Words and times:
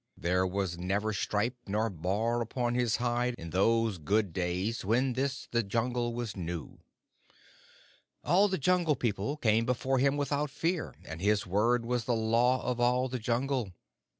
There 0.17 0.47
was 0.47 0.79
never 0.79 1.13
stripe 1.13 1.57
nor 1.67 1.87
bar 1.91 2.41
upon 2.41 2.73
his 2.73 2.95
hide 2.95 3.35
in 3.37 3.51
those 3.51 3.99
good 3.99 4.33
days 4.33 4.83
when 4.83 5.13
this 5.13 5.47
the 5.51 5.61
Jungle 5.61 6.15
was 6.15 6.35
new. 6.35 6.79
All 8.23 8.47
the 8.47 8.57
Jungle 8.57 8.95
People 8.95 9.37
came 9.37 9.63
before 9.63 9.99
him 9.99 10.17
without 10.17 10.49
fear, 10.49 10.95
and 11.05 11.21
his 11.21 11.45
word 11.45 11.85
was 11.85 12.05
the 12.05 12.15
Law 12.15 12.63
of 12.65 12.79
all 12.79 13.09
the 13.09 13.19
Jungle. 13.19 13.73